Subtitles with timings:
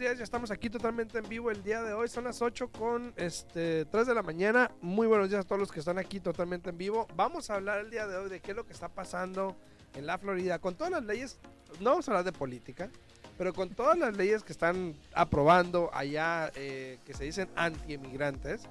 [0.00, 2.08] días, ya estamos aquí totalmente en vivo el día de hoy.
[2.08, 4.70] Son las 8 con este, 3 de la mañana.
[4.80, 7.06] Muy buenos días a todos los que están aquí totalmente en vivo.
[7.16, 9.54] Vamos a hablar el día de hoy de qué es lo que está pasando
[9.94, 11.38] en la Florida con todas las leyes.
[11.80, 12.88] No vamos a hablar de política,
[13.36, 18.62] pero con todas las leyes que están aprobando allá, eh, que se dicen anti-emigrantes.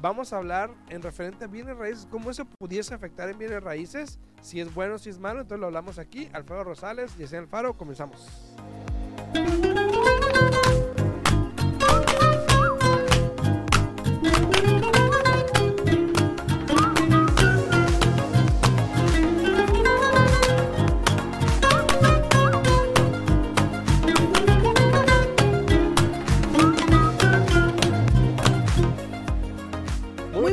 [0.00, 4.18] Vamos a hablar en referente a bienes raíces, cómo eso pudiese afectar en bienes raíces,
[4.40, 5.42] si es bueno, si es malo.
[5.42, 6.30] Entonces lo hablamos aquí.
[6.32, 8.26] Alfredo Rosales, Yesenia Alfaro, comenzamos.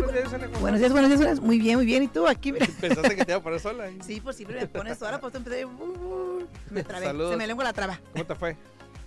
[0.06, 1.40] Buenos días, Yesenia, ¿cómo Buenos días, buenos días.
[1.40, 2.04] Muy bien, muy bien.
[2.04, 2.52] ¿Y tú aquí?
[2.52, 2.68] Mira.
[2.82, 3.90] Pensaste que te iba a poner sola.
[4.02, 5.66] Sí, pues siempre me pones ahora, pues empecé.
[5.66, 7.06] uh, uh, me trabé.
[7.06, 7.32] Saludos.
[7.32, 8.00] Se me lengua la traba.
[8.14, 8.58] ¿Cómo te fue?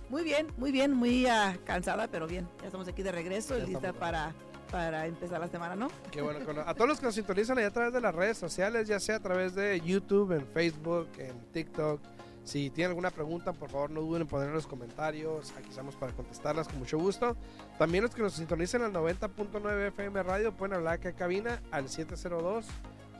[0.09, 2.47] Muy bien, muy bien, muy ah, cansada, pero bien.
[2.61, 3.99] Ya estamos aquí de regreso Ya lista estamos.
[3.99, 4.33] para,
[4.71, 5.89] para empezar la semana, ¿no?
[6.11, 6.39] Qué bueno.
[6.65, 9.17] A todos los que nos sintonizan allá a través de las redes sociales, ya sea
[9.17, 12.01] a través de YouTube, en Facebook, en TikTok.
[12.49, 15.53] Si tienen alguna pregunta, por favor no duden en poner en los comentarios.
[15.55, 17.37] Aquí estamos para contestarlas con mucho gusto.
[17.77, 21.87] También los que nos sintonicen al 90.9 FM Radio pueden hablar acá en cabina al
[21.89, 22.65] 702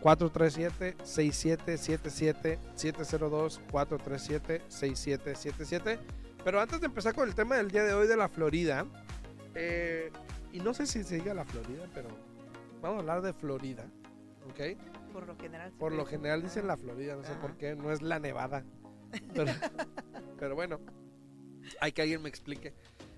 [0.02, 6.00] 437 6777 702 437 6777.
[6.44, 8.88] Pero antes de empezar con el tema del día de hoy de la Florida,
[9.54, 10.12] eh,
[10.52, 12.10] y no sé si se diga la Florida, pero
[12.82, 13.86] vamos a hablar de Florida,
[14.50, 14.76] ¿ok?
[15.14, 15.72] Por lo general.
[15.78, 18.64] Por lo general dicen, la Florida, no sé por qué, no es la Nevada.
[19.34, 19.52] Pero,
[20.40, 20.80] pero bueno,
[21.82, 22.74] hay que alguien me explique.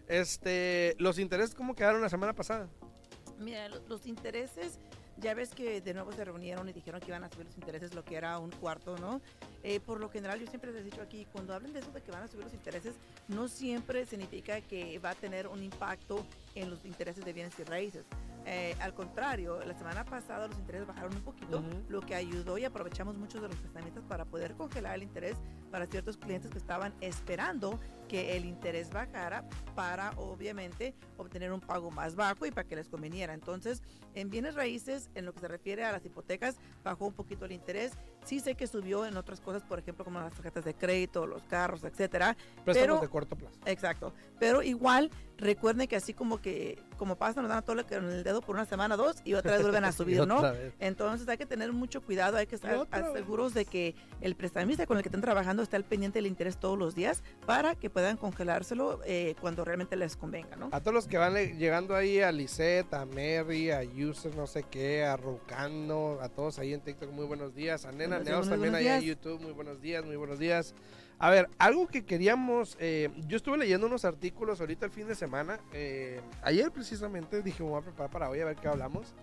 [0.07, 2.67] Este, los intereses, ¿cómo quedaron la semana pasada?
[3.39, 4.79] Mira, lo- los intereses,
[5.17, 7.93] ya ves que de nuevo se reunieron y dijeron que iban a subir los intereses,
[7.95, 9.21] lo que era un cuarto, ¿no?
[9.63, 12.01] Eh, por lo general, yo siempre les he dicho aquí, cuando hablen de eso de
[12.01, 12.95] que van a subir los intereses,
[13.29, 17.63] no siempre significa que va a tener un impacto en los intereses de bienes y
[17.63, 18.05] raíces.
[18.45, 22.65] Eh, al contrario, la semana pasada los intereses bajaron un poquito, lo que ayudó y
[22.65, 25.37] aprovechamos muchos de los prestamistas para poder congelar el interés
[25.69, 27.79] para ciertos clientes que estaban esperando
[28.11, 32.89] que el interés bajara para obviamente obtener un pago más bajo y para que les
[32.89, 33.33] conveniera.
[33.33, 33.81] Entonces,
[34.15, 37.53] en bienes raíces, en lo que se refiere a las hipotecas, bajó un poquito el
[37.53, 37.93] interés.
[38.25, 41.41] Sí sé que subió en otras cosas, por ejemplo, como las tarjetas de crédito, los
[41.43, 42.35] carros, etcétera.
[42.65, 43.57] Préstamos Pero- de corto plazo.
[43.65, 44.13] Exacto.
[44.39, 48.41] Pero igual, recuerden que así como que, como pasa, nos dan a todo el dedo
[48.41, 50.43] por una semana, dos, y otra vez vuelven a subir, ¿no?
[50.79, 54.97] Entonces hay que tener mucho cuidado, hay que estar seguros de que el prestamista con
[54.97, 58.00] el que estén trabajando está al pendiente del interés todos los días para que puedan
[58.17, 60.69] congelárselo eh, cuando realmente les convenga, ¿no?
[60.71, 64.47] A todos los que van le- llegando ahí a Lisette, a Mary, a User, no
[64.47, 67.85] sé qué, a Rucano, a todos ahí en TikTok, muy buenos días.
[67.85, 69.01] A Nena días, también ahí en.
[69.01, 70.73] YouTube, muy buenos días, muy buenos días.
[71.19, 75.13] A ver, algo que queríamos, eh, yo estuve leyendo unos artículos ahorita el fin de
[75.15, 79.13] semana, eh, ayer precisamente dije, me voy a preparar para hoy a ver qué hablamos.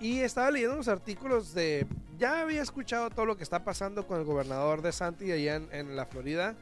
[0.00, 1.86] Y estaba leyendo unos artículos de,
[2.18, 5.68] ya había escuchado todo lo que está pasando con el gobernador de Santi allá en,
[5.72, 6.56] en la Florida,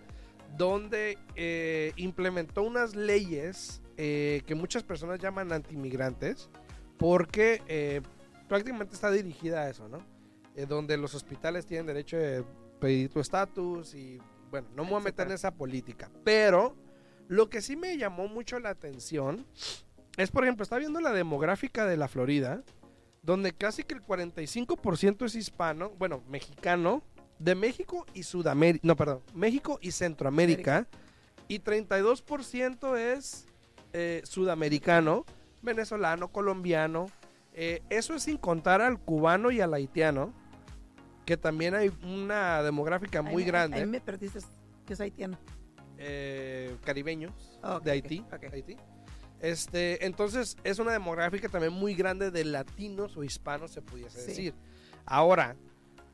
[0.57, 6.49] donde eh, implementó unas leyes eh, que muchas personas llaman antimigrantes,
[6.99, 8.01] porque eh,
[8.49, 9.99] prácticamente está dirigida a eso, ¿no?
[10.69, 12.45] Donde los hospitales tienen derecho de
[12.81, 14.21] pedir tu estatus y,
[14.51, 16.75] bueno, no me voy a meter en esa política, pero
[17.29, 19.47] lo que sí me llamó mucho la atención
[20.17, 22.65] es, por ejemplo, está viendo la demográfica de la Florida,
[23.23, 27.05] donde casi que el 45% es hispano, bueno, mexicano,
[27.39, 30.87] de México y Sudamérica, no, perdón, México y Centroamérica,
[31.47, 33.47] y 32% es
[33.93, 35.25] eh, sudamericano,
[35.63, 37.07] venezolano, colombiano.
[37.55, 40.33] Eh, eso es sin contar al cubano y al haitiano,
[41.25, 44.41] que también hay una demográfica muy grande, Ahí me perdiste,
[44.87, 45.39] que es haitiano.
[45.97, 48.25] eh, caribeños ok, de Haití.
[48.53, 48.77] Haití.
[49.41, 54.27] Este, entonces es una demográfica también muy grande de latinos o hispanos, se pudiese Sí.
[54.29, 54.55] decir.
[55.07, 55.57] Ahora,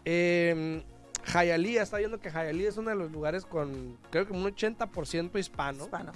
[0.05, 0.85] eh,
[1.33, 5.39] Hialeah, está viendo que Hialeah es uno de los lugares con, creo que un 80%
[5.39, 6.13] hispano, Hispano.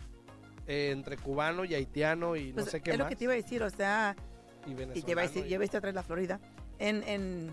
[0.66, 3.10] eh, entre cubano y haitiano y Pues no sé qué es lo más.
[3.10, 4.14] que te iba a decir, o sea,
[4.66, 6.40] y y te iba a venezolano decir, y- ya viste atrás la Florida.
[6.78, 7.50] En, en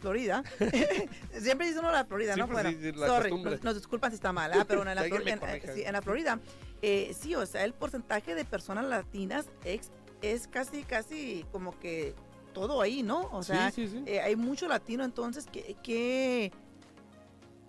[0.00, 0.42] Florida,
[1.38, 2.46] siempre dice uno la Florida, Sí, ¿no?
[2.48, 5.02] pues Bueno, sí, la sorry, nos, nos disculpan si está mal, ah, pero en la,
[5.02, 6.40] Si alguien Flor- me en, eh, sí, en la Florida,
[6.80, 9.90] eh, sí, o sea, el porcentaje de personas latinas es,
[10.22, 12.14] es casi, casi como que
[12.52, 13.28] todo ahí, ¿no?
[13.32, 14.02] O sea, sí, sí, sí.
[14.06, 16.52] eh, hay mucho latino, entonces, ¿qué, qué,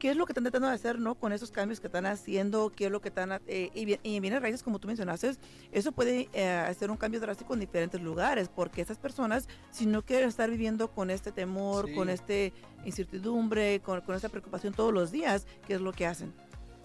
[0.04, 1.16] qué es lo que están tratando de hacer, no?
[1.16, 3.40] Con esos cambios que están haciendo, qué es lo que están...
[3.48, 5.38] eh, y, bien- y en bienes raíces, como tú mencionaste,
[5.72, 10.02] eso puede eh, hacer un cambio drástico en diferentes lugares, porque esas personas, si no
[10.02, 11.96] quieren estar viviendo con este temor, Sí.
[11.96, 12.52] con este
[12.84, 16.34] incertidumbre, con, con esta preocupación todos los días, ¿qué es lo que hacen?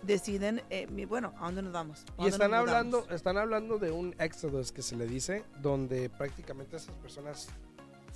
[0.00, 2.04] deciden, eh, bueno, ¿a dónde nos vamos?
[2.18, 6.76] ¿A Y están hablando, están hablando de un éxodo que se le dice, donde prácticamente
[6.76, 7.48] esas personas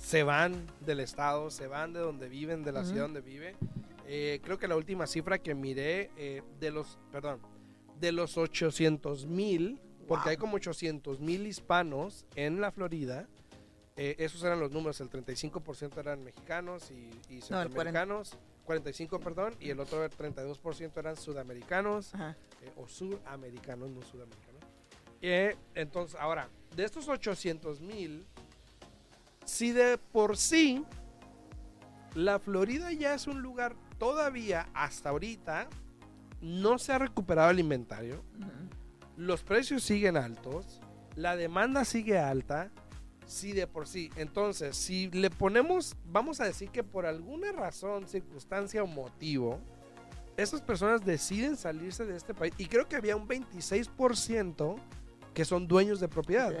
[0.03, 3.55] se van del estado, se van de donde viven, de la ciudad donde vive.
[4.05, 7.39] Eh, creo que la última cifra que miré eh, de los, perdón,
[7.99, 10.29] de los 800 mil, porque Wow.
[10.31, 13.27] hay como 800 mil hispanos en la Florida.
[13.95, 16.95] eh, esos eran los números, el 35% eran mexicanos y,
[17.29, 17.69] y No, el 40.
[17.69, 24.63] centroamericanos, 45, perdón, y el otro 32% eran sudamericanos eh, o suramericanos, no sudamericanos.
[25.75, 28.25] Entonces, ahora, de estos 800 mil,
[29.45, 30.85] si de por sí
[32.15, 35.67] la Florida ya es un lugar todavía hasta ahorita
[36.41, 38.23] no se ha recuperado el inventario,
[39.15, 40.81] los precios siguen altos,
[41.15, 42.71] la demanda sigue alta,
[43.25, 44.09] sí de por sí.
[44.15, 49.59] Entonces, si le ponemos, vamos a decir que por alguna razón, circunstancia o motivo,
[50.35, 54.75] esas personas deciden salirse de este país, y creo que había un 26%
[55.33, 56.51] que son dueños de propiedad.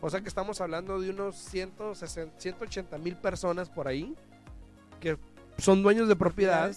[0.00, 4.14] O sea que estamos hablando de unos 160, 180 mil personas por ahí
[5.00, 5.18] que
[5.58, 6.74] son dueños de propiedad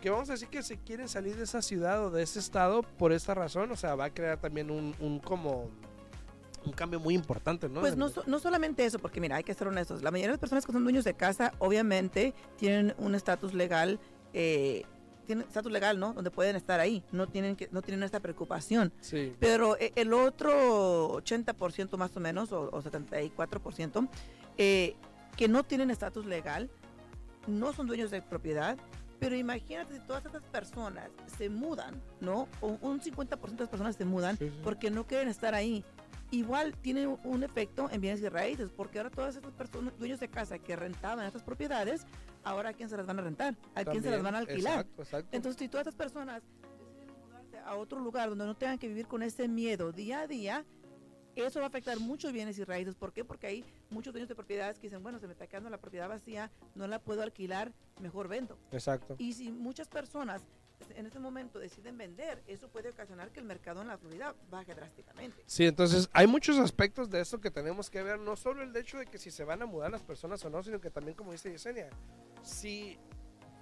[0.00, 2.82] que vamos a decir que se quieren salir de esa ciudad o de ese estado
[2.82, 5.70] por esta razón, o sea, va a crear también un, un como
[6.66, 7.80] un cambio muy importante, ¿no?
[7.80, 10.02] Pues no, no solamente eso, porque mira, hay que ser honestos.
[10.02, 13.98] La mayoría de las personas que son dueños de casa, obviamente, tienen un estatus legal,
[14.32, 14.84] eh,
[15.24, 16.12] tienen estatus legal, ¿no?
[16.12, 17.02] Donde pueden estar ahí.
[17.12, 18.92] No tienen que, no tienen esta preocupación.
[19.00, 24.08] Sí, Pero eh, el otro 80% más o menos, o, o 74%,
[24.58, 24.96] eh,
[25.36, 26.70] que no tienen estatus legal,
[27.46, 28.76] no son dueños de propiedad,
[29.18, 32.48] pero imagínate si todas estas personas se mudan, ¿no?
[32.60, 34.60] O un 50% de las personas se mudan Sí, sí.
[34.62, 35.84] porque no quieren estar ahí.
[36.34, 40.28] Igual tiene un- efecto en bienes y raíces, porque ahora todas estas personas, dueños de
[40.28, 42.06] casa que rentaban estas propiedades,
[42.42, 44.80] ahora a quién se las van a rentar, a quién se las van a alquilar.
[44.80, 45.28] Exacto, exacto.
[45.36, 46.42] Entonces, si todas estas personas
[46.88, 50.26] deciden mudarse a otro lugar donde no tengan que vivir con ese miedo día a
[50.26, 50.64] día,
[51.36, 52.96] eso va a afectar muchos bienes y raíces.
[52.96, 53.24] ¿Por qué?
[53.24, 56.08] Porque hay muchos dueños de propiedades que dicen, bueno, se me está quedando la propiedad
[56.08, 58.58] vacía, no la puedo alquilar, mejor vendo.
[58.72, 59.14] exacto.
[59.18, 60.42] Y si muchas personas
[60.96, 64.74] en este momento deciden vender, eso puede ocasionar que el mercado en la Florida baje
[64.74, 65.42] drásticamente.
[65.46, 68.98] Sí, entonces hay muchos aspectos de esto que tenemos que ver, no solo el hecho
[68.98, 71.32] de que si se van a mudar las personas o no, sino que también, como
[71.32, 71.90] dice Yesenia,
[72.42, 72.98] si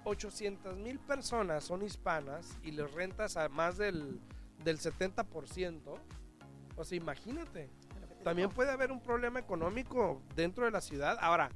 [0.03, 4.19] 800 mil personas son hispanas y les rentas a más del,
[4.63, 5.81] del 70%,
[6.75, 7.69] o sea, imagínate,
[8.23, 11.17] también puede haber un problema económico dentro de la ciudad.
[11.21, 11.49] Ahora,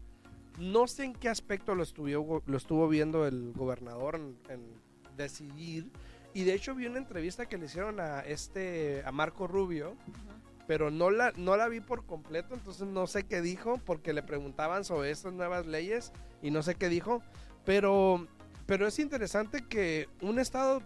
[0.59, 4.86] no sé en qué aspecto lo estuvo, lo estuvo viendo el gobernador en, en
[5.17, 5.91] decidir.
[6.33, 9.95] Y de hecho vi una entrevista que le hicieron a este a Marco Rubio,
[10.67, 14.21] pero no la no la vi por completo, entonces no sé qué dijo porque le
[14.23, 16.11] preguntaban sobre estas nuevas leyes
[16.41, 17.23] y no sé qué dijo,
[17.65, 18.27] pero
[18.67, 20.81] pero es interesante que un estado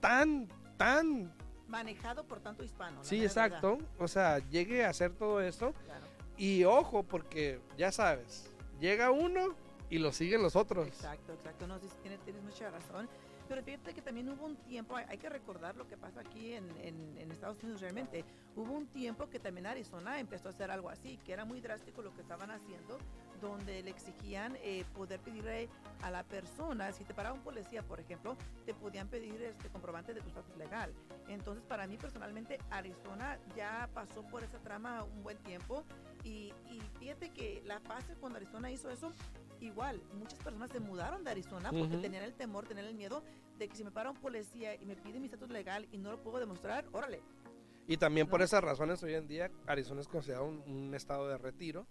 [0.00, 1.34] tan tan
[1.66, 3.02] Manejado por tanto hispano.
[3.02, 3.46] sí, verdad.
[3.46, 6.04] exacto, o sea, llegue a hacer todo esto Claro.
[6.36, 9.54] y ojo, porque ya sabes, llega uno
[9.88, 10.86] y lo siguen los otros.
[10.88, 11.66] Exacto, exacto.
[11.66, 13.08] No, tienes, tienes mucha razón.
[13.52, 16.54] Pero fíjate que también hubo un tiempo, hay, hay que recordar lo que pasó aquí
[16.54, 18.24] en, en- en Estados Unidos realmente.
[18.56, 22.00] Hubo un tiempo que también Arizona empezó a hacer algo así, que era muy drástico
[22.00, 22.96] lo que estaban haciendo,
[23.42, 25.68] donde le exigían eh, poder pedirle
[26.00, 30.14] a la persona, si te paraba un policía, por ejemplo, te podían pedir este comprobante
[30.14, 30.94] de tu estatus legal.
[31.28, 35.84] Entonces, para mí personalmente, Arizona ya pasó por esa trama un buen tiempo
[36.24, 39.12] y, y fíjate que la fase cuando Arizona hizo eso,
[39.60, 43.22] igual, muchas personas se mudaron de Arizona porque tenían el temor, tenían el miedo
[43.58, 46.10] de que si me para un policía y me pide mi estatus legal y no
[46.10, 47.22] lo puedo demostrar, órale.
[47.86, 51.36] Y también por esas razones hoy en día Arizona es considerado un, un estado de
[51.36, 51.86] retiro,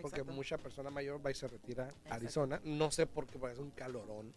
[0.00, 0.32] porque Exacto.
[0.32, 2.14] mucha persona mayor va y se retira a.
[2.14, 2.60] Arizona.
[2.64, 4.32] No sé por qué, porque es un calorón.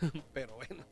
[0.32, 0.84] Pero bueno.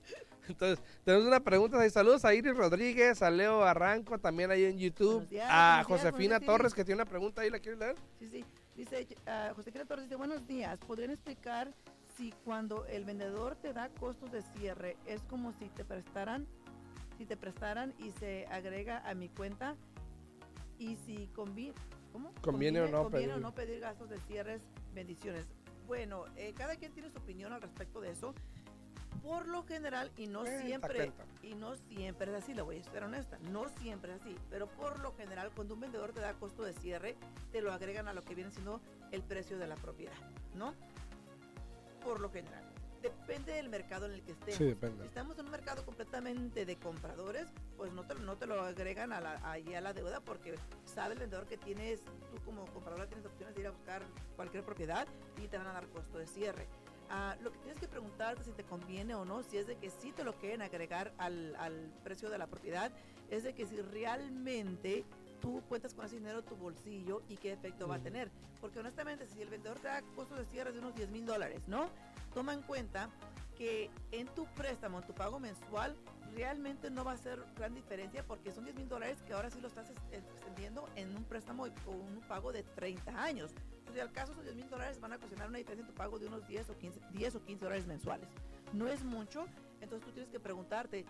[0.48, 1.90] Entonces, tenemos una pregunta ahí.
[1.90, 5.28] Saludos a Iris Rodríguez, a Leo Arranco, también ahí en YouTube.
[5.28, 7.96] Días, a Josefina días, Torres, que tiene una pregunta ahí, ¿la quieres leer?
[8.18, 8.44] Sí, sí.
[8.74, 9.06] Dice,
[9.54, 10.78] José Quira Torres dice, buenos días.
[10.80, 11.72] ¿Podrían explicar
[12.16, 16.46] si cuando el vendedor te da costos de cierre es como si te prestaran,
[17.19, 19.76] si te prestaran y se agrega a mi cuenta
[20.78, 21.75] y si conviene,
[22.12, 22.33] ¿cómo?
[22.42, 23.38] Conviene o no conviene pedir.
[23.38, 24.62] o no pedir gastos de cierres,
[24.95, 25.47] bendiciones.
[25.87, 28.35] Bueno, eh, cada quien tiene su opinión al respecto de eso.
[29.23, 33.04] Por lo general, y no siempre, y no siempre es así, le voy a ser
[33.04, 36.64] honesta, no siempre es así, pero por lo general, cuando un vendedor te da costo
[36.64, 37.14] de cierre,
[37.52, 38.81] te lo agregan a lo que viene siendo
[39.12, 40.14] el precio de la propiedad,
[40.57, 40.75] ¿no?
[42.02, 42.71] Por lo general.
[43.02, 44.56] Depende del mercado en el que estemos.
[44.56, 45.02] Sí, depende.
[45.02, 49.12] Si estamos en un mercado completamente de compradores, pues no te, no te lo agregan
[49.12, 50.54] a la, ahí a la deuda porque
[50.85, 54.02] sabe el vendedor que tienes, tú como compradora tienes opciones de ir a buscar
[54.37, 55.09] cualquier propiedad
[55.42, 56.68] y te van a dar costo de cierre.
[57.11, 59.90] Ah, lo que tienes que preguntarte si te conviene o no, si es de que
[59.90, 62.92] sí te lo quieren agregar al, al precio de la propiedad,
[63.30, 65.04] es de que si realmente
[65.42, 68.30] tú cuentas con ese dinero tu bolsillo y qué efecto va a tener.
[68.61, 71.61] Porque honestamente, si el vendedor te da costos de cierre de unos 10 mil dólares,
[71.66, 71.90] ¿no?
[72.32, 73.11] Toma en cuenta
[73.58, 75.94] que en tu préstamo, en tu pago mensual,
[76.34, 79.61] realmente no va a ser gran diferencia porque son 10 mil dólares que ahora sí
[79.61, 83.50] lo estás es- extendiendo en un préstamo con un pago de 30 años.
[83.80, 86.18] Entonces, al caso, esos 10 mil dólares van a ocasionar una diferencia en tu pago
[86.18, 88.28] de unos 10 o 15, 10 o 15 dólares mensuales.
[88.72, 89.44] No es mucho,
[89.80, 91.04] entonces tú tienes que preguntarte,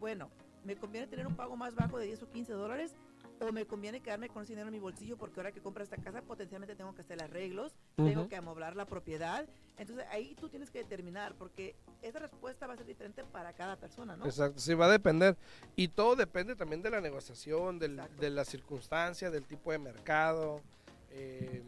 [0.00, 0.30] bueno,
[0.64, 2.94] ¿me conviene tener un pago más bajo de 10 o 15 dólares?
[3.40, 5.96] ¿O me conviene quedarme con ese dinero en mi bolsillo porque ahora que compro esta
[5.96, 9.46] casa potencialmente tengo que hacer arreglos, tengo que amoblar la propiedad?
[9.76, 13.76] Entonces ahí tú tienes que determinar porque esa respuesta va a ser diferente para cada
[13.76, 14.24] persona, ¿no?
[14.24, 15.36] Exacto, sí, va a depender.
[15.76, 20.60] Y todo depende también de la negociación, del- de las circunstancias, del tipo de mercado.
[21.10, 21.62] Eh,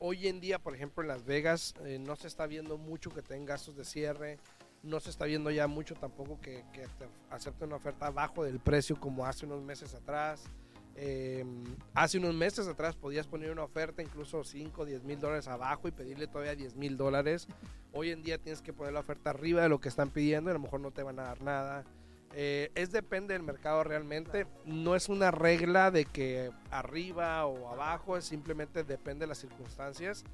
[0.00, 3.22] hoy en día, por ejemplo, en Las Vegas eh, no se está viendo mucho que
[3.22, 4.38] tengan gastos de cierre.
[4.82, 8.58] No se está viendo ya mucho tampoco que, que te acepten una oferta abajo del
[8.58, 10.42] precio como hace unos meses atrás.
[10.96, 11.44] Eh,
[11.94, 15.90] hace unos meses atrás podías poner una oferta incluso 5, 10 mil dólares abajo y
[15.90, 17.48] pedirle todavía 10 mil dólares.
[17.92, 20.52] Hoy en día tienes que poner la oferta arriba de lo que están pidiendo y
[20.52, 21.84] a lo mejor no te van a dar nada.
[22.34, 24.46] Eh, es depende del mercado realmente.
[24.64, 30.24] No es una regla de que arriba o abajo, es simplemente depende de las circunstancias.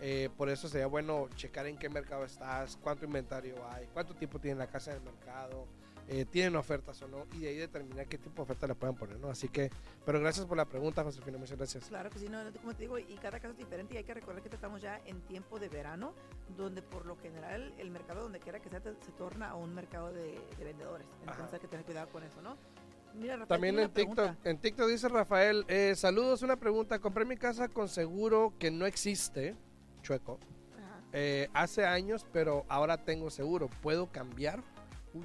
[0.00, 4.38] Eh, por eso sería bueno checar en qué mercado estás, cuánto inventario hay, cuánto tiempo
[4.38, 5.66] tiene la casa en el mercado,
[6.08, 8.96] eh, tienen ofertas o no, y de ahí determinar qué tipo de oferta le pueden
[8.96, 9.28] poner, ¿no?
[9.28, 9.70] Así que,
[10.06, 11.84] pero gracias por la pregunta, Josefina, muchas gracias.
[11.86, 14.14] Claro que sí, no, como te digo, y cada caso es diferente y hay que
[14.14, 16.14] recordar que estamos ya en tiempo de verano,
[16.56, 19.74] donde por lo general el mercado donde quiera que sea te- se torna a un
[19.74, 21.06] mercado de, de vendedores.
[21.20, 21.54] Entonces Ajá.
[21.56, 22.56] hay que tener cuidado con eso, ¿no?
[23.14, 24.30] Mira, Rafael, También en pregunta.
[24.32, 28.70] TikTok, en TikTok dice Rafael, eh, saludos, una pregunta, compré mi casa con seguro que
[28.70, 29.56] no existe,
[30.02, 30.38] chueco,
[31.12, 34.62] eh, hace años, pero ahora tengo seguro, ¿puedo cambiar?
[35.14, 35.24] Uy.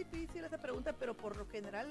[0.00, 1.86] Difícil esa pregunta, pero por lo general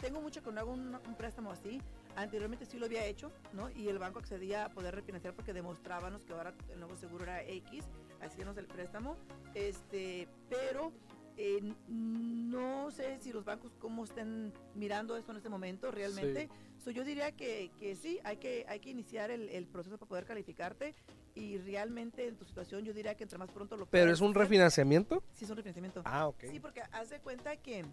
[0.00, 1.80] tengo mucho que no hago un, un préstamo así.
[2.16, 3.70] Anteriormente sí lo había hecho, ¿no?
[3.70, 7.44] Y el banco accedía a poder refinanciar porque demostrábamos que ahora el nuevo seguro era
[7.44, 7.84] X,
[8.20, 9.16] hacíamos el préstamo.
[9.54, 10.92] Este, pero
[11.36, 16.48] eh, no sé si los bancos cómo estén mirando esto en este momento realmente.
[16.82, 20.08] So, yo diría que, que sí, hay que, hay que iniciar el, el proceso para
[20.08, 20.96] poder calificarte
[21.36, 24.30] y realmente en tu situación yo diría que entre más pronto lo ¿Pero es un
[24.32, 25.22] hacer- refinanciamiento?
[25.34, 26.02] Sí, es un refinanciamiento.
[26.04, 26.44] Ah, ok.
[26.50, 27.84] Sí, porque haz de cuenta que.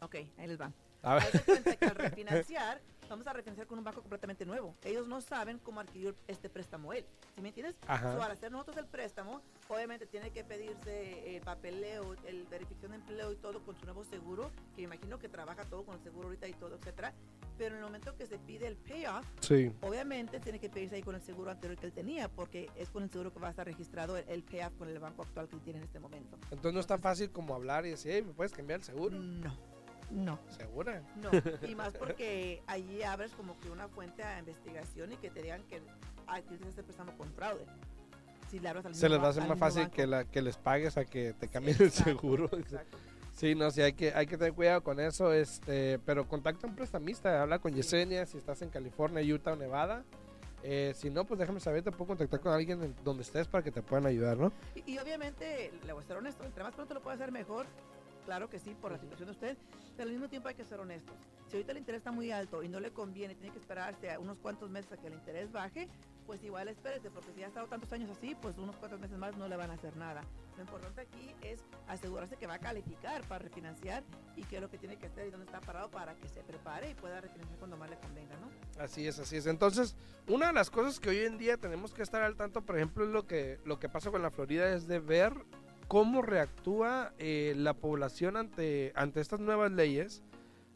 [0.00, 0.72] Ok, ahí les van.
[1.02, 1.24] A ver.
[1.24, 2.80] Haz de cuenta que al refinanciar,
[3.10, 4.74] vamos a refinanciar con un banco completamente nuevo.
[4.84, 7.04] Ellos no saben cómo adquirió este préstamo él.
[7.34, 7.76] ¿Sí me entiendes?
[7.86, 8.12] Ajá.
[8.14, 12.96] So, al hacer nosotros el préstamo, obviamente tiene que pedirse el papeleo, el verificación de
[12.98, 16.28] empleo y todo con su nuevo seguro, que imagino que trabaja todo con el seguro
[16.28, 17.12] ahorita y todo, etcétera.
[17.58, 19.70] Pero en el momento que se pide el payoff, Sí.
[19.82, 23.02] obviamente tiene que pedirse ahí con el seguro anterior que él tenía, porque es con
[23.02, 25.56] el seguro que va a estar registrado el, el payoff con el banco actual que
[25.56, 26.38] él tiene en este momento.
[26.44, 29.18] Entonces no es tan fácil como hablar y decir, hey, ¿me puedes cambiar el seguro?
[29.18, 29.54] No,
[30.10, 30.38] no.
[30.56, 31.02] ¿Segura?
[31.16, 31.30] No,
[31.68, 35.62] y más porque allí abres como que una fuente a investigación y que te digan
[35.68, 35.80] que
[36.26, 37.64] adquiriste este préstamo con fraude.
[38.50, 39.94] Si le abres al Se mismo les va a hacer más fácil banco.
[39.94, 42.50] que, la, que les pagues a que te cambien el Exacto, seguro.
[42.58, 42.98] exacto.
[43.32, 46.70] Sí, no, sí, hay que, hay que tener cuidado con eso, este, pero contacta a
[46.70, 47.76] un prestamista, habla con Sí.
[47.78, 50.02] Yesenia si estás en California, Utah o Nevada.
[50.62, 53.64] Eh, si no, pues déjame saber, te puedo contactar con alguien en donde estés para
[53.64, 54.52] que te puedan ayudar, ¿no?
[54.74, 57.64] Y, y obviamente, le voy a ser honesto, entre más pronto lo pueda hacer mejor,
[58.30, 59.58] claro que sí, por la situación de usted,
[59.96, 61.16] pero al mismo tiempo hay que ser honestos.
[61.48, 64.20] Si ahorita el interés está muy alto y no le conviene, tiene que esperarse a
[64.20, 65.88] unos cuantos meses a que el interés baje,
[66.26, 69.36] pues igual espérese, porque si ha estado tantos años así, pues unos cuantos meses más
[69.36, 70.22] no le van a hacer nada.
[70.56, 74.04] Lo importante aquí es asegurarse que va a calificar para refinanciar
[74.36, 76.44] y qué es lo que tiene que hacer y dónde está parado para que se
[76.44, 78.48] prepare y pueda refinanciar cuando más le convenga, ¿no?
[78.80, 79.46] Así es, así es.
[79.46, 79.96] Entonces,
[80.28, 83.02] una de las cosas que hoy en día tenemos que estar al tanto, por ejemplo,
[83.02, 85.34] es lo que, lo que pasa con la Florida, es de ver
[85.90, 90.22] cómo reactúa eh, la población ante, ante estas nuevas leyes.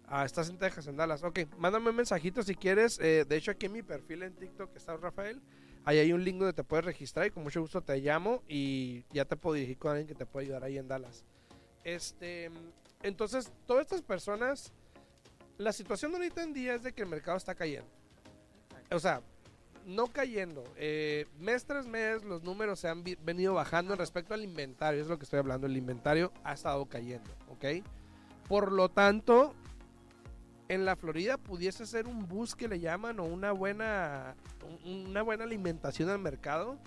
[0.09, 1.23] Ah, estás en Texas, en Dallas.
[1.23, 2.99] Ok, mándame un mensajito si quieres.
[2.99, 5.41] Eh, de hecho, aquí en mi perfil en TikTok está Rafael.
[5.85, 9.05] Ahí hay un link donde te puedes registrar y con mucho gusto te llamo y
[9.11, 11.25] ya te puedo dirigir con alguien que te pueda ayudar ahí en Dallas.
[11.85, 12.51] Este,
[13.05, 14.73] entonces, todas estas personas,
[15.59, 17.89] la situación ahorita en día es de que el mercado está cayendo.
[18.91, 19.23] O sea,
[19.87, 20.65] no cayendo.
[20.77, 25.01] Eh, mes tras mes los números se han venido bajando respecto al inventario.
[25.01, 25.67] Es lo que estoy hablando.
[25.67, 27.31] El inventario ha estado cayendo.
[27.49, 27.65] ¿Ok?
[28.49, 29.55] Por lo tanto,
[30.69, 34.35] en la Florida pudiese ser un bus que le llaman o una buena,
[34.85, 36.79] un- una buena alimentación al mercado.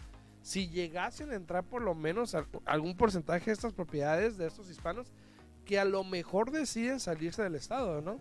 [0.41, 4.69] Si llegasen a entrar por lo menos al- algún porcentaje de estas propiedades de estos
[4.69, 5.11] hispanos
[5.65, 8.19] que a lo mejor deciden salirse del estado, ¿no?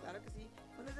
[0.00, 0.48] Claro que sí.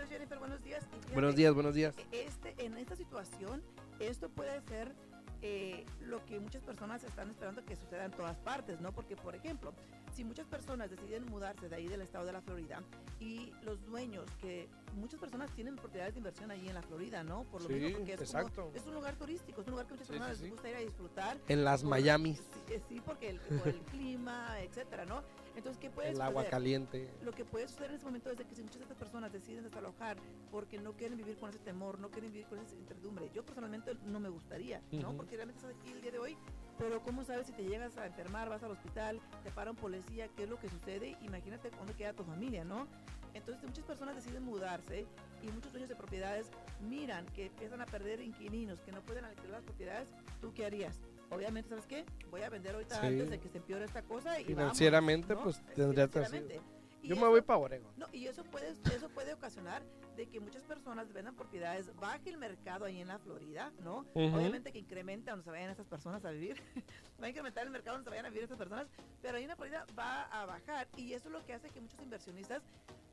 [0.07, 0.85] Buenos días, Jennifer, buenos días.
[0.87, 1.95] Fíjate, Buenos días, buenos días.
[2.13, 3.63] Este, en esta situación,
[3.99, 4.95] esto puede ser
[5.43, 8.93] eh, lo que muchas personas están esperando que suceda en todas partes, ¿no?
[8.93, 9.75] Porque, por ejemplo,
[10.17, 12.83] si muchas personas deciden mudarse de ahí del estado de la Florida
[13.21, 17.45] y los dueños, que muchas personas tienen propiedades de inversión ahí en la Florida, ¿no?
[17.45, 19.93] Por lo Sí, mismo porque es, como- es un lugar turístico, es un lugar que
[19.93, 20.51] muchas personas sí, les sí.
[20.51, 21.39] gusta ir a disfrutar.
[21.49, 22.43] En las por- Miami, Sí,
[22.73, 25.23] eh, sí, porque el, por el clima, etcétera, ¿no?
[25.55, 26.51] Entonces, ¿qué puede el agua suceder?
[26.51, 27.11] caliente.
[27.23, 29.33] Lo que puede suceder en ese momento es de que si muchas de estas personas
[29.33, 30.17] deciden desalojar
[30.51, 33.93] porque no quieren vivir con ese temor, no quieren vivir con esa incertidumbre, yo personalmente
[34.07, 35.09] no me gustaría, ¿no?
[35.09, 35.17] Ujú.
[35.19, 36.37] Porque realmente estás aquí el día de hoy,
[36.79, 40.45] pero ¿cómo sabes si te llegas a enfermar, vas al hospital, te para un qué
[40.45, 41.17] es lo que sucede?
[41.23, 42.87] Imagínate dónde queda tu familia, ¿no?
[43.35, 45.07] Entonces muchas personas deciden mudarse
[45.43, 46.51] y muchos dueños de propiedades
[46.89, 50.09] miran que empiezan a perder inquilinos, que no pueden alquilar las propiedades,
[50.41, 51.01] ¿tú qué harías?
[51.31, 52.05] Obviamente, ¿sabes qué?
[52.31, 53.07] Voy a vender ahorita Sí.
[53.07, 56.61] antes de que se empeore esta cosa y Financieramente, pues, tendría que Financieramente.
[57.07, 57.93] Y Yo me eso- voy para Oregon.
[57.97, 59.83] no, y eso puede, eso puede ocasionar
[60.17, 63.99] de que muchas personas vendan propiedades, baje el mercado ahí en la Florida, ¿no?
[64.15, 66.57] Obviamente que incrementa donde se vayan estas personas a vivir,
[67.23, 68.89] va a incrementar el mercado donde se vayan a vivir estas personas,
[69.23, 71.81] pero ahí en la Florida va a bajar y eso es lo que hace que
[71.81, 72.63] muchos inversionistas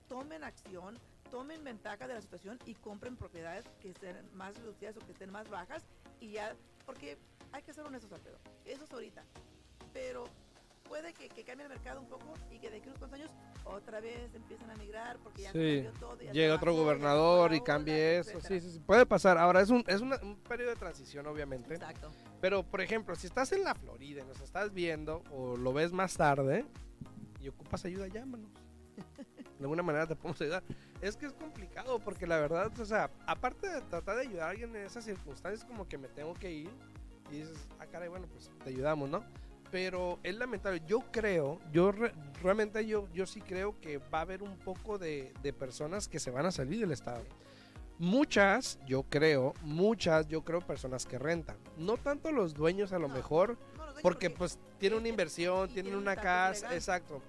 [0.07, 0.97] tomen acción,
[1.29, 5.31] tomen ventaja de la situación y compren propiedades que estén más reducidas o que estén
[5.31, 5.85] más bajas
[6.19, 7.17] y ya, porque
[7.51, 9.23] hay que ser honestos, Alfredo, eso es ahorita,
[9.93, 10.23] pero
[10.87, 13.19] puede que, que cambie el mercado un poco y que de aquí a unos cuantos
[13.19, 13.31] años
[13.65, 15.81] otra vez empiecen a migrar porque ya Sí.
[15.83, 18.39] cambió todo, ya Llega otro gobernador y cambie eso.
[18.41, 18.79] Sí, sí, sí.
[18.79, 19.37] Puede pasar.
[19.37, 21.73] Ahora es un, es una- un periodo de transición, obviamente.
[21.75, 22.11] Exacto.
[22.41, 25.91] Pero, por ejemplo, si estás en la Florida y nos estás viendo o lo ves
[25.93, 26.65] más tarde
[27.39, 28.49] y ocupas ayuda, llámanos.
[29.59, 30.63] De alguna manera te podemos ayudar.
[31.01, 34.49] Es que es complicado porque la verdad, o sea, aparte de tratar de ayudar a
[34.51, 36.69] alguien en esas circunstancias, como que me tengo que ir
[37.31, 39.23] y dices, ah, caray, bueno, pues te ayudamos, ¿no?
[39.73, 40.83] Pero es lamentable.
[40.85, 42.13] Yo creo, yo re-
[42.43, 46.19] realmente yo, yo sí creo que va a haber un poco de, de personas que
[46.19, 47.23] se van a salir del estado.
[47.97, 51.57] Muchas, yo creo, muchas, yo creo personas que rentan.
[51.75, 55.85] No tanto los dueños a lo No, mejor, No, porque pues tienen una inversión, tienen
[55.85, 56.77] tienen un una casa, legal.
[56.77, 57.21] exacto.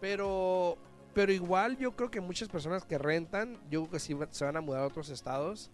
[0.00, 0.76] Pero,
[1.14, 4.56] pero igual yo creo que muchas personas que rentan, yo creo que sí se van
[4.56, 5.70] a mudar a otros estados,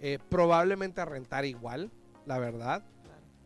[0.00, 1.90] eh, probablemente a rentar igual,
[2.24, 2.84] la verdad.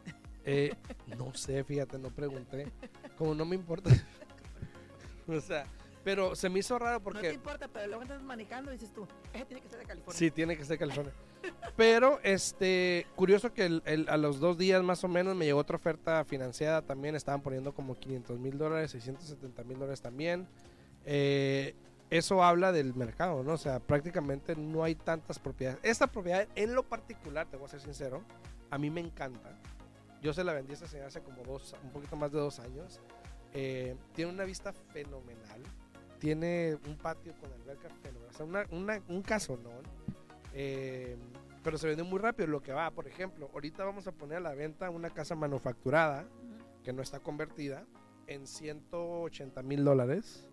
[0.46, 0.74] Eh,
[1.18, 2.72] no sé, fíjate, no pregunté.
[3.18, 3.90] Como no me importa.
[5.28, 5.66] o sea,
[6.04, 8.94] pero se me hizo raro No te porque importa, pero luego estás manejando y dices
[8.94, 10.18] tú, ese tiene que ser de California.
[10.20, 11.14] sí tiene que ser California.
[11.76, 15.60] Pero este, curioso que el- el- a los dos días más o menos me llegó
[15.60, 17.16] otra oferta financiada también.
[17.16, 20.48] Estaban poniendo como 500 mil dólares, 670 mil dólares también.
[21.06, 21.76] Eh,
[22.18, 23.54] eso habla del mercado, ¿no?
[23.54, 25.80] O sea, prácticamente no hay tantas propiedades.
[25.84, 28.24] Esta propiedad, en lo particular, te voy a ser sincero,
[28.70, 29.60] a mí me encanta.
[30.22, 32.60] Yo se la vendí a esta señora hace como dos, un poquito más de dos
[32.60, 33.02] años.
[33.54, 35.62] Eh, tiene una vista fenomenal.
[36.20, 38.30] Tiene un patio con alberca fenomenal.
[38.30, 39.84] O sea, una, una- un casonón.
[40.54, 41.18] Eh,
[41.64, 42.48] pero se vende muy rápido.
[42.48, 46.26] Lo que va, por ejemplo, ahorita vamos a poner a la venta una casa manufacturada
[46.84, 47.86] que no está convertida
[48.28, 50.48] en 180 mil dólares.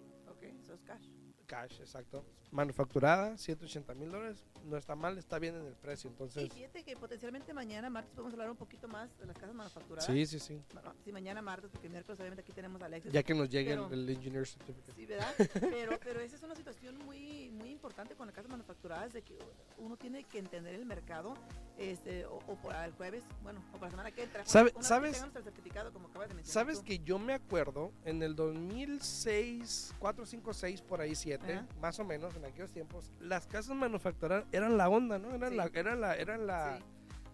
[1.51, 2.25] Cash, exacto.
[2.53, 4.47] manufacturada, 180 mil dólares.
[4.64, 6.09] No está mal, está bien en el precio.
[6.09, 9.55] Y Entonces, fíjate que potencialmente mañana, martes, podemos hablar un poquito más de las casas
[9.55, 10.07] manufacturadas.
[10.07, 10.62] sí, sí, sí.
[10.73, 13.12] Bueno, sí, mañana martes, porque miércoles obviamente aquí tenemos a Alexis.
[13.12, 14.92] Ya que nos llegue el, Pero- el Engineer Certificate.
[14.94, 15.35] Sí, ¿verdad?
[15.70, 19.38] Pero, pero esa es una situación muy, muy importante con las casas manufacturadas, de que
[19.79, 21.35] uno tiene que entender el mercado,
[21.79, 24.44] este, o, o para el jueves, bueno, o para la semana que entra.
[24.44, 26.85] ¿Sabe- una vez que sabes- tengamos el certificado, como acabas de mencionar Sabes tú.
[26.85, 31.66] que yo me acuerdo en el 2006, 4, 5, 6, por ahí 7, Ajá.
[31.81, 35.35] más o menos en aquellos tiempos, las casas manufacturadas eran la onda, ¿no?
[35.35, 35.57] Eran Sí.
[35.57, 36.85] la, eran la, eran la, Sí.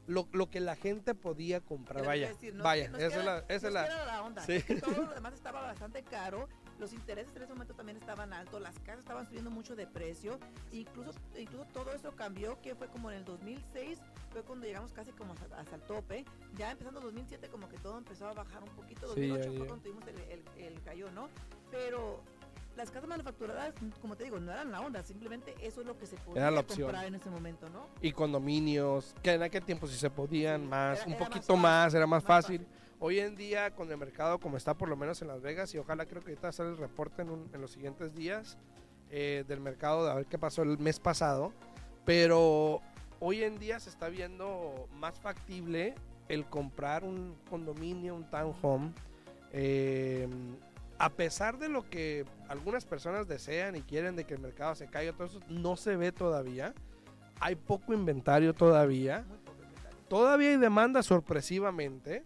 [0.07, 2.05] lo, lo que la gente podía comprar.
[2.05, 4.63] Vaya, decir, no vaya, esa es la, esa la, era la onda, Sí.
[4.81, 6.49] todo lo demás estaba bastante caro,
[6.79, 10.39] los intereses en ese momento también estaban altos, las casas estaban subiendo mucho de precio,
[10.73, 13.99] incluso, incluso todo eso cambió, que fue como en el 2006,
[14.31, 16.25] fue cuando llegamos casi como hasta, hasta el tope,
[16.57, 19.67] ya empezando 2007 como que todo empezó a bajar un poquito, Sí, 2008 ya, fue
[19.67, 21.29] cuando tuvimos el, el, el cayó, ¿no?
[21.71, 22.23] Pero
[22.77, 26.07] las casas manufacturadas, como te digo, no eran la onda, simplemente eso es lo que
[26.07, 26.83] se podía Era la opción.
[26.89, 27.87] comprar en ese momento, ¿no?
[28.03, 31.29] y condominios, que en aquel tiempo sí se podían Sí, más, era- un era más
[31.29, 32.59] poquito fácil, más, era más, más fácil.
[32.61, 32.77] fácil.
[32.99, 35.79] Hoy en día, con el mercado como está, por lo menos en Las Vegas, y
[35.79, 38.57] ojalá creo que ahorita sale el reporte en, un- en los siguientes días
[39.11, 41.53] eh, del mercado, de a ver qué pasó el mes pasado,
[42.05, 42.81] pero
[43.21, 45.95] hoy en día se está viendo más factible
[46.29, 48.93] el comprar un condominio, un townhome,
[49.53, 50.29] eh,
[50.99, 54.87] a pesar de lo que algunas personas desean y quieren de que el mercado se
[54.87, 56.75] caiga, todo eso no se ve todavía.
[57.41, 59.25] Hay poco inventario todavía.
[59.29, 59.99] Muy poco inventario.
[60.09, 62.25] Todavía hay demanda sorpresivamente.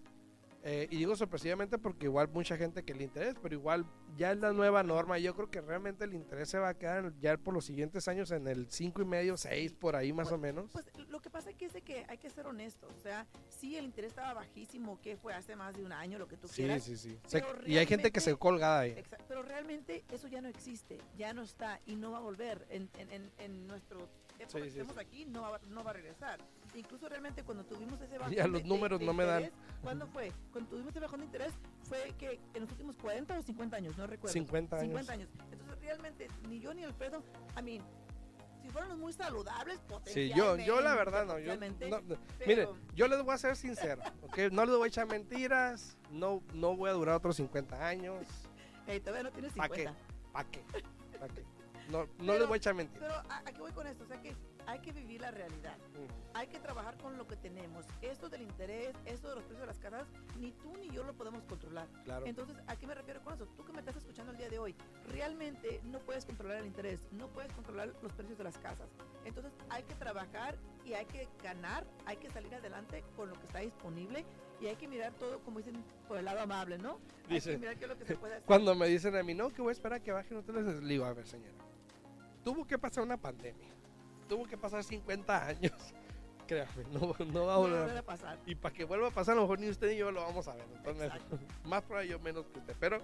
[0.62, 4.38] Eh, y digo sorpresivamente porque igual mucha gente que le interesa, pero igual ya es
[4.38, 5.18] la nueva norma.
[5.18, 8.06] y Yo creo que realmente el interés se va a quedar ya por los siguientes
[8.08, 10.70] años en el 5 y medio, 6 por ahí más o menos.
[10.72, 12.92] Pues lo que pasa aquí es de que hay que ser honestos.
[12.94, 16.28] O sea, sí, el interés estaba bajísimo, que fue hace más de un año, lo
[16.28, 16.82] que tú Sí, quieras.
[16.82, 17.18] sí, sí.
[17.30, 19.02] Pero y hay gente que se realmente- colga ahí.
[19.28, 22.90] Pero realmente eso ya no existe, ya no está y no va a volver en,
[22.98, 23.98] en, en, en nuestro
[24.38, 25.00] época Sí, que sí, estemos sí.
[25.00, 26.40] aquí, no va, no va a regresar.
[26.74, 29.42] Incluso realmente cuando tuvimos ese bajón Ya los de- de- números de no me dan.
[29.44, 30.32] interés, ¿Cuándo fue?
[30.52, 31.52] Cuando tuvimos ese bajón de interés
[31.84, 34.32] fue que en los últimos 40 o 50 años, no recuerdo.
[34.32, 34.86] 50 años.
[34.88, 35.28] 50 años.
[35.50, 37.22] Entonces realmente ni yo ni Alfredo,
[37.56, 37.80] a mí,
[38.62, 41.38] si fuéramos muy saludables, Sí, yo, yo la potencialmente, verdad no.
[41.38, 44.38] Yo, potencialmente, no- Mire, yo les voy a ser sincero, ¿ok?
[44.52, 48.26] No les voy a echar mentiras, no, no voy a durar otros 50 años.
[48.86, 49.84] Hey, todavía no tienes ¿Pa' qué?
[49.84, 50.00] 50.
[50.32, 50.64] ¿Para qué?
[51.20, 51.44] ¿Pa' qué?
[51.90, 53.00] No, no Pero- les voy a echar mentiras.
[53.08, 54.02] Pero ¿a, a qué voy con esto?
[54.04, 54.34] O sea que
[54.66, 55.76] hay que vivir la realidad.
[55.94, 56.36] Mm.
[56.36, 57.86] Hay que trabajar con lo que tenemos.
[58.02, 60.06] Esto del interés, esto de los precios de las casas,
[60.38, 61.88] ni tú ni yo lo podemos controlar.
[62.04, 62.26] Claro.
[62.26, 63.46] Entonces, ¿a qué me refiero con eso?
[63.56, 64.74] Tú que me estás escuchando el día de hoy,
[65.08, 68.88] realmente no puedes controlar el interés, no puedes controlar los precios de las casas.
[69.24, 73.46] Entonces, hay que trabajar y hay que ganar, hay que salir adelante con lo que
[73.46, 74.24] está disponible
[74.60, 76.98] y hay que mirar todo, como dicen, por el lado amable, ¿no?
[77.28, 78.46] hay Dice, que mirar qué es lo que se puede hacer.
[78.46, 80.80] Cuando me dicen a mí, no, que voy a esperar a que bajen hoteles, les
[80.86, 81.54] digo, a ver, señora,
[82.44, 83.68] tuvo que pasar una pandemia,
[84.30, 85.72] tuvo que pasar 50 años.
[86.46, 88.38] Créame, no, no va a No volver volver a a pasar.
[88.46, 90.48] Y para que vuelva a pasar, a lo mejor ni usted ni yo lo vamos
[90.48, 90.64] a ver.
[90.74, 91.12] Entonces,
[91.64, 92.74] más por yo menos que usted.
[92.80, 92.98] Pero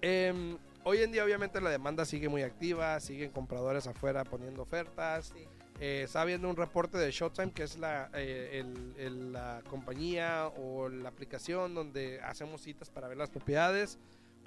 [0.00, 2.98] em, hoy en día, obviamente, la demanda sigue muy activa.
[3.00, 5.32] Siguen compradores afuera poniendo ofertas.
[5.34, 5.44] Sí.
[5.78, 10.46] Eh, estaba viendo un reporte de Showtime, que es la, eh, el- el- la compañía
[10.56, 13.98] o la aplicación donde hacemos citas para ver las propiedades,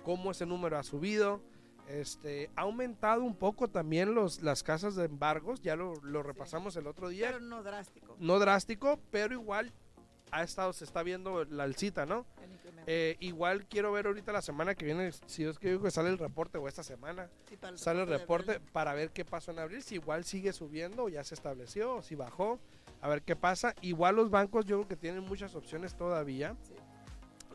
[0.03, 1.39] cómo ese número ha subido.
[1.89, 6.75] Este, ha aumentado un poco también los, las casas de embargos, ya lo, lo repasamos
[6.75, 7.28] el otro día.
[7.28, 8.15] Pero no drástico.
[8.19, 9.73] No drástico, pero igual
[10.32, 12.28] ha estado, se está viendo la alcita, ¿no?
[12.38, 12.84] el.
[12.86, 16.10] Eh, igual quiero ver ahorita la semana que viene, si es que digo que sale
[16.10, 19.60] el reporte o esta semana, Sí, para sale el reporte para ver qué pasó en
[19.60, 22.60] abril, si igual sigue subiendo o ya se estableció, o si bajó,
[23.02, 23.73] a ver qué pasa.
[23.82, 26.73] Igual los bancos yo creo que tienen muchas opciones todavía, Sí.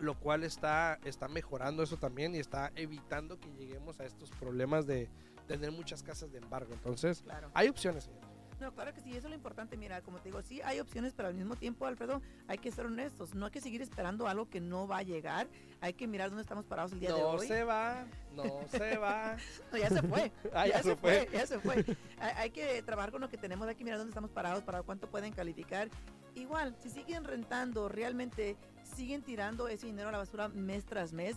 [0.01, 4.87] Lo cual está, está mejorando eso también y está evitando que lleguemos a estos problemas
[4.87, 5.09] de
[5.47, 6.73] tener muchas casas de embargo.
[6.73, 7.51] Entonces, Claro.
[7.55, 8.23] hay opciones, señor.
[8.61, 9.77] No, claro que sí, eso es lo importante.
[9.77, 12.87] Mira, como te digo, sí hay opciones, pero al mismo tiempo, Alfredo, hay que ser
[12.87, 13.35] honestos.
[13.35, 15.49] No hay que seguir esperando algo que no va a llegar.
[15.81, 17.47] Hay que mirar dónde estamos parados el día de No hoy.
[17.49, 19.37] se va, no se va.
[19.73, 20.33] No, ya se fue.
[20.55, 21.29] Ah, ya se fue.
[21.33, 21.85] Ya se fue.
[22.19, 24.83] hay, hay que trabajar con lo que tenemos, hay que mirar dónde estamos parados, para
[24.83, 25.91] cuánto pueden calificar.
[26.37, 28.57] Igual, si siguen rentando, realmente
[28.95, 31.37] siguen tirando ese dinero a la basura mes tras mes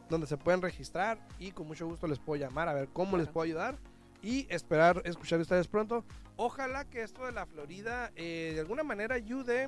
[0.09, 3.27] donde se pueden registrar y con mucho gusto les puedo llamar a ver cómo les
[3.27, 3.77] puedo ayudar
[4.21, 6.03] y esperar escuchar de ustedes pronto.
[6.35, 9.67] Ojalá que esto de la Florida eh, de alguna manera ayude,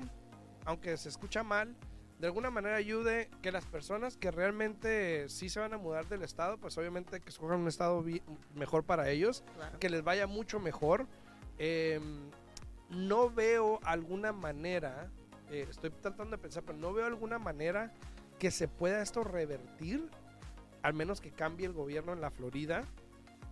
[0.66, 1.76] aunque se escucha mal,
[2.20, 6.24] de alguna manera ayude que las personas que realmente sí se van a mudar del
[6.24, 8.04] estado, pues obviamente que escojan un estado
[8.56, 9.80] mejor para ellos, Claro.
[9.80, 11.08] que les vaya mucho mejor.
[11.60, 12.00] Eh,
[12.90, 15.10] no veo alguna manera,
[15.52, 17.94] eh, estoy tratando de pensar, pero no veo alguna manera
[18.40, 20.10] que se pueda esto revertir,
[20.82, 22.84] al menos que cambie el gobierno en la Florida.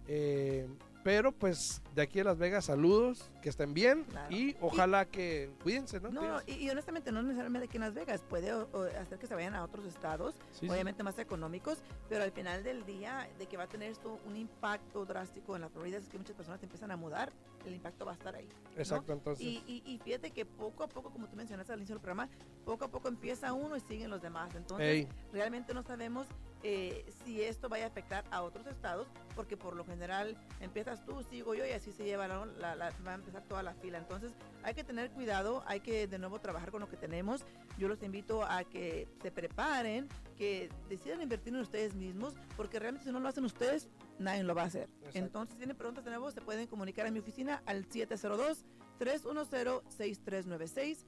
[0.07, 0.67] Eh,
[1.03, 4.33] pero pues de aquí a Las Vegas, saludos, que estén bien Claro.
[4.33, 6.09] y ojalá que cuídense, ¿no?
[6.11, 9.27] No, y, y honestamente no necesariamente aquí en Las Vegas, puede o- o hacer que
[9.27, 10.69] se vayan a otros estados, Sí, sí.
[10.69, 14.37] obviamente más económicos, pero al final del día de que va a tener esto un
[14.37, 17.33] impacto drástico en la Florida, es que muchas personas empiezan a mudar,
[17.65, 18.47] el impacto va a estar ahí.
[18.75, 19.45] Exacto, entonces.
[19.45, 22.29] Y, y, y fíjate que poco a poco, como tú mencionaste al inicio del programa,
[22.65, 24.53] poco a poco empieza uno y siguen los demás.
[24.55, 26.27] Entonces, Ey, realmente no sabemos
[26.63, 31.21] eh, si esto vaya a afectar a otros estados, porque por lo general empiezas tú,
[31.23, 33.97] sigo yo y así se lleva, la, la- va a empezar toda la fila.
[33.97, 34.31] Entonces
[34.63, 37.43] hay que tener cuidado, hay que de nuevo trabajar con lo que tenemos.
[37.77, 43.05] Yo los invito a que se preparen, que decidan invertir en ustedes mismos, porque realmente
[43.05, 44.89] si no lo hacen ustedes, nadie lo va a hacer.
[44.99, 45.19] Exacto.
[45.19, 48.65] Entonces, si tienen preguntas de nuevo, se pueden comunicar a mi oficina al 702
[48.99, 51.05] 310-6396,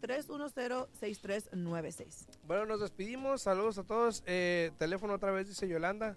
[0.00, 2.26] 702-310-6396.
[2.46, 3.42] Bueno, nos despedimos.
[3.42, 4.22] Saludos a todos.
[4.26, 6.16] Eh, teléfono otra vez, dice Yolanda.